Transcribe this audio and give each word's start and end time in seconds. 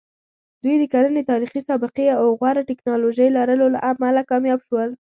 دوی 0.63 0.75
د 0.79 0.83
کرنې 0.93 1.21
تاریخي 1.31 1.61
سابقې 1.69 2.07
او 2.19 2.25
غوره 2.39 2.63
ټکنالوژۍ 2.69 3.27
لرلو 3.37 3.67
له 3.75 3.79
امله 3.91 4.21
کامیاب 4.31 4.59
شول. 4.67 4.89